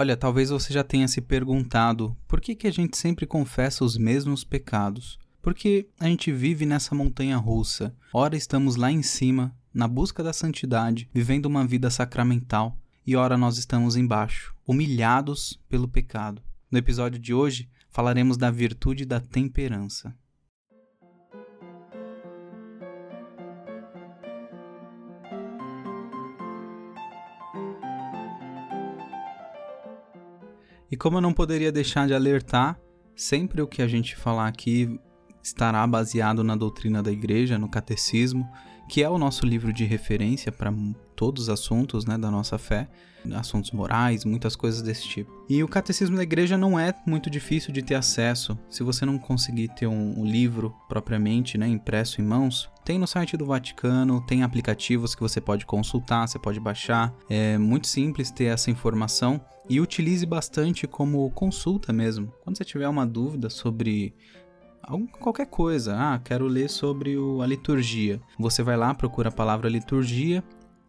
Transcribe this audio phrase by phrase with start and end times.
[0.00, 3.96] Olha, talvez você já tenha se perguntado por que, que a gente sempre confessa os
[3.98, 5.18] mesmos pecados?
[5.42, 7.92] Porque a gente vive nessa montanha russa.
[8.12, 13.36] Ora estamos lá em cima, na busca da santidade, vivendo uma vida sacramental, e ora
[13.36, 16.40] nós estamos embaixo, humilhados pelo pecado.
[16.70, 20.14] No episódio de hoje, falaremos da virtude da temperança.
[30.90, 32.78] E como eu não poderia deixar de alertar,
[33.14, 34.98] sempre o que a gente falar aqui
[35.42, 38.48] estará baseado na doutrina da igreja, no catecismo,
[38.88, 40.72] que é o nosso livro de referência para
[41.14, 42.88] todos os assuntos né, da nossa fé,
[43.34, 45.44] assuntos morais, muitas coisas desse tipo.
[45.48, 48.58] E o catecismo da igreja não é muito difícil de ter acesso.
[48.70, 53.06] Se você não conseguir ter um, um livro propriamente né, impresso em mãos, tem no
[53.06, 57.12] site do Vaticano, tem aplicativos que você pode consultar, você pode baixar.
[57.28, 62.32] É muito simples ter essa informação e utilize bastante como consulta mesmo.
[62.42, 64.14] Quando você tiver uma dúvida sobre
[65.20, 65.96] qualquer coisa.
[65.96, 68.20] Ah, quero ler sobre o, a liturgia.
[68.38, 70.42] Você vai lá, procura a palavra liturgia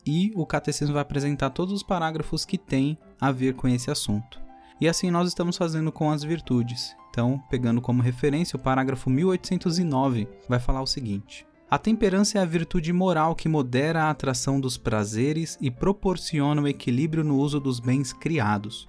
[0.05, 4.39] e o catecismo vai apresentar todos os parágrafos que têm a ver com esse assunto.
[4.79, 6.95] E assim nós estamos fazendo com as virtudes.
[7.09, 12.45] Então, pegando como referência o parágrafo 1809, vai falar o seguinte: A temperança é a
[12.45, 17.79] virtude moral que modera a atração dos prazeres e proporciona o equilíbrio no uso dos
[17.79, 18.87] bens criados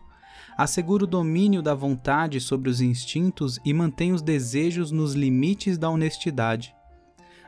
[0.62, 5.89] assegura o domínio da vontade sobre os instintos e mantém os desejos nos limites da
[5.89, 6.75] honestidade.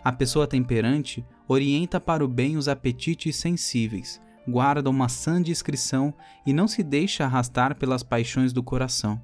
[0.02, 4.18] A pessoa temperante orienta para o bem os apetites sensíveis,
[4.48, 6.14] guarda uma sã discrição
[6.46, 9.20] e não se deixa arrastar pelas paixões do coração.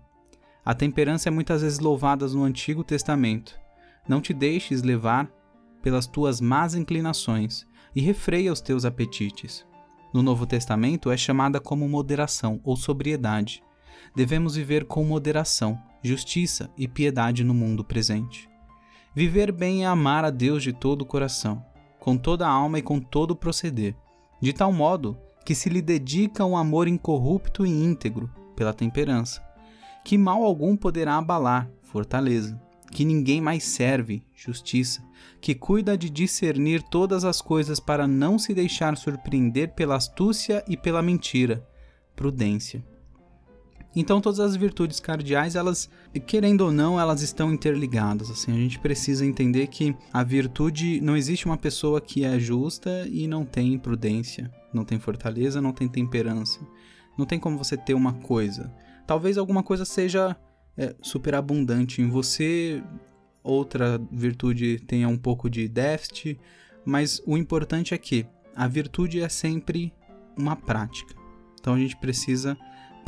[0.62, 3.58] A temperança é muitas vezes louvada no Antigo Testamento.
[4.06, 5.30] Não te deixes levar
[5.80, 7.66] pelas tuas más inclinações
[7.96, 9.66] e refreia os teus apetites.
[10.12, 13.62] No Novo Testamento é chamada como moderação ou sobriedade
[14.14, 18.48] devemos viver com moderação, justiça e piedade no mundo presente.
[19.14, 21.64] Viver bem é amar a Deus de todo o coração,
[21.98, 23.94] com toda a alma e com todo o proceder,
[24.40, 29.42] de tal modo que se lhe dedica um amor incorrupto e íntegro pela temperança,
[30.04, 32.60] que mal algum poderá abalar, fortaleza,
[32.90, 35.02] que ninguém mais serve, justiça,
[35.40, 40.76] que cuida de discernir todas as coisas para não se deixar surpreender pela astúcia e
[40.76, 41.66] pela mentira,
[42.14, 42.84] prudência.
[44.00, 45.90] Então todas as virtudes cardeais, elas,
[46.24, 48.30] querendo ou não, elas estão interligadas.
[48.30, 53.08] Assim, a gente precisa entender que a virtude não existe uma pessoa que é justa
[53.10, 56.60] e não tem prudência, não tem fortaleza, não tem temperança.
[57.18, 58.72] Não tem como você ter uma coisa.
[59.04, 60.36] Talvez alguma coisa seja
[60.76, 62.80] é, superabundante em você,
[63.42, 66.38] outra virtude tenha um pouco de déficit,
[66.84, 69.92] mas o importante é que a virtude é sempre
[70.36, 71.16] uma prática.
[71.58, 72.56] Então a gente precisa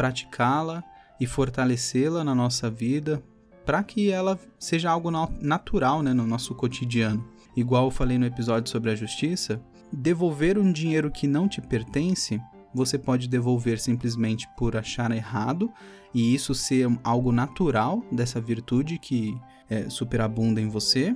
[0.01, 0.83] praticá-la
[1.21, 3.23] e fortalecê-la na nossa vida
[3.67, 7.23] para que ela seja algo natural né, no nosso cotidiano.
[7.55, 9.63] Igual eu falei no episódio sobre a justiça,
[9.93, 12.41] devolver um dinheiro que não te pertence,
[12.75, 15.71] você pode devolver simplesmente por achar errado
[16.15, 19.39] e isso ser algo natural dessa virtude que
[19.69, 21.15] é, superabunda em você,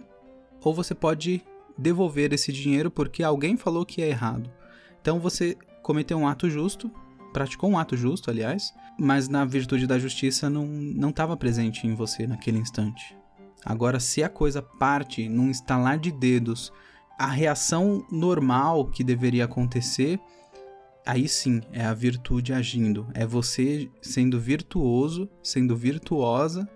[0.62, 1.42] ou você pode
[1.78, 4.50] devolver esse dinheiro porque alguém falou que é errado.
[5.00, 6.90] Então você cometeu um ato justo,
[7.34, 12.26] praticou um ato justo, aliás, mas na virtude da justiça não estava presente em você
[12.26, 13.14] naquele instante.
[13.64, 16.72] Agora, se a coisa parte num estalar de dedos,
[17.18, 20.20] a reação normal que deveria acontecer,
[21.04, 23.06] aí sim é a virtude agindo.
[23.14, 26.68] É você sendo virtuoso, sendo virtuosa,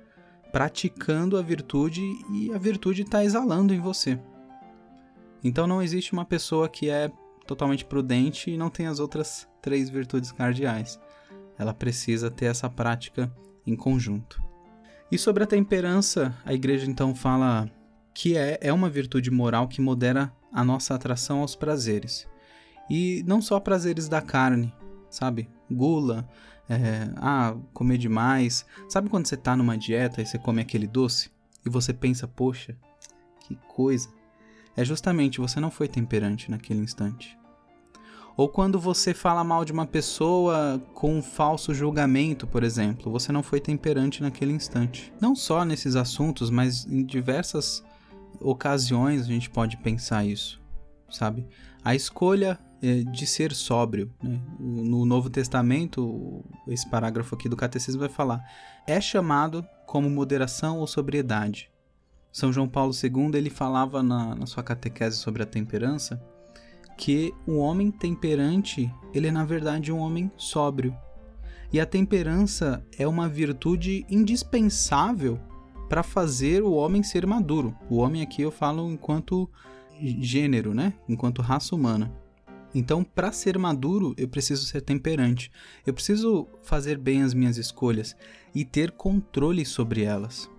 [0.50, 2.02] praticando a virtude
[2.32, 4.18] e a virtude está exalando em você.
[5.44, 7.12] Então não existe uma pessoa que é
[7.46, 10.98] totalmente prudente e não tem as outras três virtudes cardeais.
[11.58, 13.32] Ela precisa ter essa prática
[13.66, 14.42] em conjunto.
[15.10, 17.70] E sobre a temperança, a igreja então fala
[18.14, 22.28] que é, é uma virtude moral que modera a nossa atração aos prazeres.
[22.90, 24.72] E não só prazeres da carne,
[25.10, 25.48] sabe?
[25.70, 26.28] Gula,
[26.68, 28.66] é, ah, comer demais.
[28.88, 31.30] Sabe quando você tá numa dieta e você come aquele doce
[31.64, 32.76] e você pensa, poxa,
[33.40, 34.08] que coisa.
[34.76, 37.38] É justamente você não foi temperante naquele instante.
[38.38, 43.32] Ou quando você fala mal de uma pessoa com um falso julgamento, por exemplo, você
[43.32, 45.12] não foi temperante naquele instante.
[45.20, 47.82] Não só nesses assuntos, mas em diversas
[48.40, 50.62] ocasiões a gente pode pensar isso,
[51.10, 51.48] sabe?
[51.82, 54.08] A escolha é, de ser sóbrio.
[54.22, 54.40] Né?
[54.56, 58.40] No Novo Testamento, esse parágrafo aqui do Catecismo vai falar:
[58.86, 61.72] é chamado como moderação ou sobriedade.
[62.30, 66.22] São João Paulo II ele falava na, na sua catequese sobre a temperança
[66.98, 70.94] que o homem temperante, ele é na verdade um homem sóbrio.
[71.72, 75.38] E a temperança é uma virtude indispensável
[75.88, 77.74] para fazer o homem ser maduro.
[77.88, 79.48] O homem aqui eu falo enquanto
[80.00, 80.92] gênero, né?
[81.08, 82.12] Enquanto raça humana.
[82.74, 85.50] Então, para ser maduro, eu preciso ser temperante.
[85.86, 88.14] Eu preciso fazer bem as minhas escolhas
[88.54, 90.50] e ter controle sobre elas.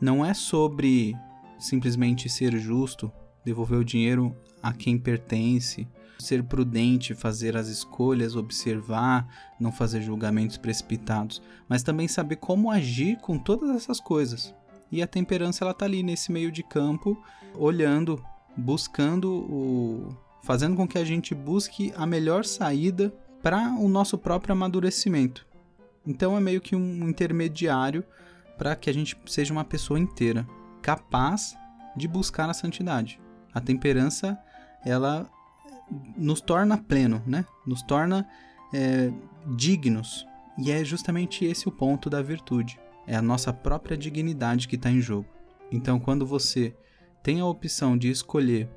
[0.00, 1.14] Não é sobre
[1.58, 3.12] simplesmente ser justo,
[3.46, 5.86] devolver o dinheiro a quem pertence,
[6.18, 13.18] ser prudente, fazer as escolhas, observar, não fazer julgamentos precipitados, mas também saber como agir
[13.20, 14.52] com todas essas coisas.
[14.90, 17.16] E a temperança ela tá ali nesse meio de campo,
[17.54, 18.22] olhando,
[18.56, 24.52] buscando o fazendo com que a gente busque a melhor saída para o nosso próprio
[24.52, 25.44] amadurecimento.
[26.06, 28.04] Então é meio que um intermediário
[28.56, 30.46] para que a gente seja uma pessoa inteira,
[30.80, 31.56] capaz
[31.96, 33.20] de buscar a santidade.
[33.56, 34.38] A temperança,
[34.84, 35.26] ela
[36.14, 37.46] nos torna pleno, né?
[37.66, 38.28] Nos torna
[38.70, 39.10] é,
[39.56, 40.26] dignos.
[40.58, 42.78] E é justamente esse o ponto da virtude.
[43.06, 45.26] É a nossa própria dignidade que está em jogo.
[45.72, 46.76] Então, quando você
[47.22, 48.68] tem a opção de escolher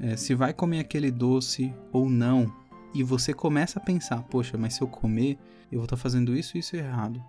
[0.00, 2.52] é, se vai comer aquele doce ou não,
[2.92, 5.38] e você começa a pensar: poxa, mas se eu comer,
[5.70, 7.22] eu vou estar tá fazendo isso e isso errado.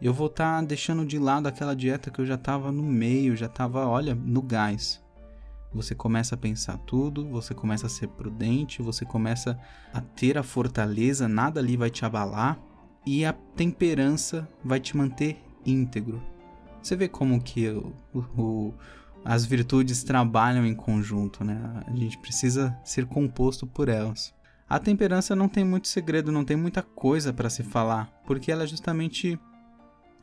[0.00, 3.36] Eu vou estar tá deixando de lado aquela dieta que eu já estava no meio,
[3.36, 5.02] já estava, olha, no gás.
[5.72, 9.58] Você começa a pensar tudo, você começa a ser prudente, você começa
[9.92, 12.58] a ter a fortaleza, nada ali vai te abalar
[13.06, 16.22] e a temperança vai te manter íntegro.
[16.82, 18.74] Você vê como que o, o,
[19.24, 21.84] as virtudes trabalham em conjunto, né?
[21.86, 24.34] A gente precisa ser composto por elas.
[24.68, 28.64] A temperança não tem muito segredo, não tem muita coisa para se falar, porque ela
[28.64, 29.38] é justamente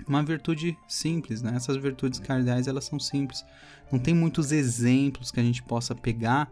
[0.08, 1.54] uma virtude simples, né?
[1.56, 3.46] Essas virtudes cardeais, elas são simples.
[3.92, 6.52] Não tem muitos exemplos que a gente possa pegar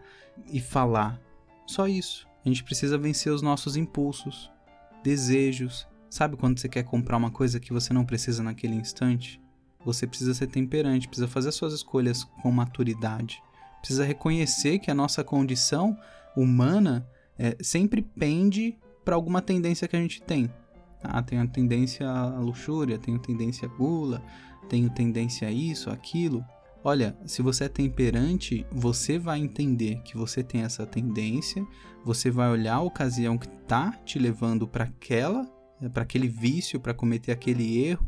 [0.52, 1.20] e falar.
[1.66, 2.28] Só isso.
[2.46, 4.52] A gente precisa vencer os nossos impulsos,
[5.04, 5.88] desejos.
[6.10, 9.42] Sabe quando você quer comprar uma coisa que você não precisa naquele instante?
[9.86, 13.42] Você precisa ser temperante, precisa fazer suas escolhas com maturidade.
[13.80, 15.98] Precisa reconhecer que a nossa condição
[16.36, 17.08] humana
[17.38, 20.50] é, sempre pende para alguma tendência que a gente tem.
[21.04, 24.22] Ah, tenho tendência à luxúria, tenho tendência à gula,
[24.70, 26.44] tenho tendência a isso, aquilo.
[26.84, 31.66] Olha, se você é temperante, você vai entender que você tem essa tendência,
[32.04, 35.50] você vai olhar a ocasião que está te levando para aquela,
[35.82, 38.06] eh, para aquele vício, para cometer aquele erro,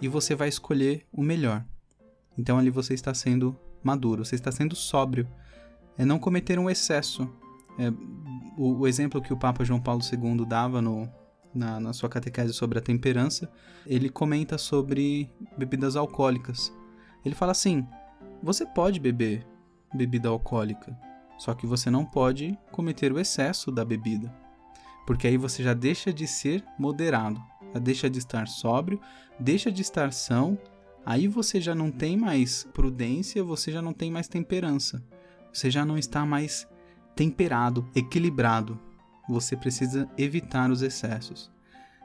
[0.00, 1.64] e você vai escolher o melhor.
[2.38, 5.28] Então ali você está sendo maduro, você está sendo sóbrio.
[5.98, 7.28] É não cometer um excesso.
[7.78, 7.90] É,
[8.56, 11.06] o, o exemplo que o Papa João Paulo II dava no,
[11.54, 13.50] na, na sua catequese sobre a temperança,
[13.86, 16.72] ele comenta sobre bebidas alcoólicas.
[17.24, 17.86] Ele fala assim:
[18.42, 19.46] você pode beber
[19.92, 20.96] bebida alcoólica,
[21.38, 24.32] só que você não pode cometer o excesso da bebida,
[25.06, 27.42] porque aí você já deixa de ser moderado,
[27.74, 29.00] já deixa de estar sóbrio,
[29.38, 30.56] deixa de estar são,
[31.04, 35.02] aí você já não tem mais prudência, você já não tem mais temperança,
[35.52, 36.68] você já não está mais
[37.16, 38.78] temperado, equilibrado
[39.30, 41.50] você precisa evitar os excessos.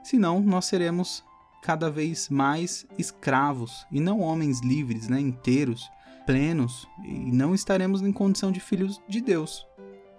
[0.04, 1.24] Senão, nós seremos
[1.62, 5.90] cada vez mais escravos e não homens livres, né, inteiros,
[6.26, 9.66] plenos, e não estaremos em condição de filhos de Deus.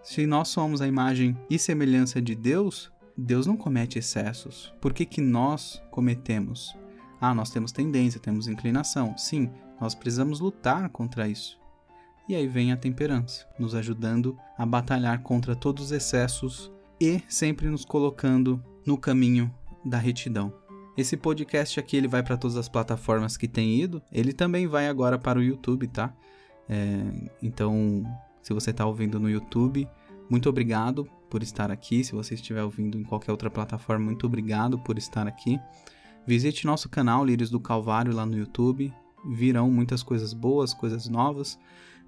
[0.02, 4.72] Se nós somos a imagem e semelhança de Deus, Deus não comete excessos.
[4.80, 6.76] Por que, que nós cometemos?
[7.20, 9.16] Ah, nós temos tendência, temos inclinação.
[9.16, 11.58] Sim, nós precisamos lutar contra isso.
[12.28, 17.68] E aí vem a temperança, nos ajudando a batalhar contra todos os excessos e sempre
[17.68, 19.52] nos colocando no caminho
[19.84, 20.52] da retidão.
[20.96, 24.02] Esse podcast aqui ele vai para todas as plataformas que tem ido.
[24.10, 26.14] Ele também vai agora para o YouTube, tá?
[26.68, 28.02] É, então,
[28.42, 29.86] se você está ouvindo no YouTube,
[30.30, 32.02] muito obrigado por estar aqui.
[32.02, 35.60] Se você estiver ouvindo em qualquer outra plataforma, muito obrigado por estar aqui.
[36.26, 38.92] Visite nosso canal Lírios do Calvário lá no YouTube.
[39.24, 41.58] Virão muitas coisas boas, coisas novas.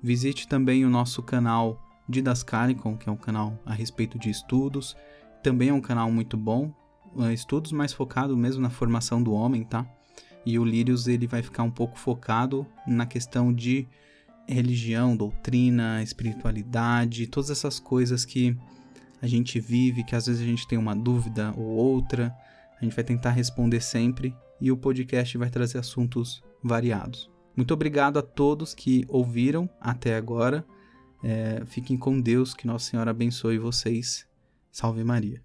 [0.02, 4.96] Visite também o nosso canal Didascalicon, que é um canal a respeito de estudos.
[5.42, 6.72] Também é um canal muito bom,
[7.18, 9.86] é, estudos mais focado mesmo na formação do homem, tá?
[10.44, 13.86] E o Lírios ele vai ficar um pouco focado na questão de
[14.46, 18.56] religião, doutrina, espiritualidade, todas essas coisas que
[19.20, 22.34] a gente vive, que às vezes a gente tem uma dúvida ou outra,
[22.80, 27.30] a gente vai tentar responder sempre e o podcast vai trazer assuntos variados.
[27.54, 30.64] Muito obrigado a todos que ouviram até agora.
[31.22, 34.26] É, fiquem com Deus, que Nossa Senhora abençoe vocês.
[34.70, 35.42] Salve Maria.